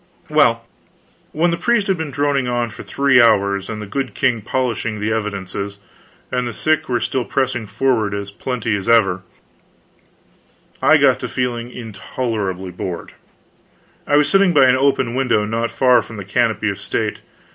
Well, 0.31 0.65
when 1.31 1.51
the 1.51 1.57
priest 1.57 1.85
had 1.85 1.95
been 1.95 2.09
droning 2.09 2.47
for 2.71 2.81
three 2.81 3.21
hours, 3.21 3.69
and 3.69 3.79
the 3.79 3.85
good 3.85 4.15
king 4.15 4.41
polishing 4.41 4.99
the 4.99 5.11
evidences, 5.13 5.77
and 6.31 6.47
the 6.47 6.53
sick 6.53 6.89
were 6.89 6.99
still 6.99 7.23
pressing 7.23 7.67
forward 7.67 8.15
as 8.15 8.31
plenty 8.31 8.75
as 8.75 8.89
ever, 8.89 9.21
I 10.81 10.97
got 10.97 11.19
to 11.19 11.27
feeling 11.27 11.69
intolerably 11.69 12.71
bored. 12.71 13.11
I 14.07 14.15
was 14.15 14.27
sitting 14.27 14.53
by 14.55 14.65
an 14.65 14.75
open 14.75 15.13
window 15.13 15.45
not 15.45 15.69
far 15.69 16.01
from 16.01 16.17
the 16.17 16.25
canopy 16.25 16.71
of 16.71 16.79
state. 16.79 17.19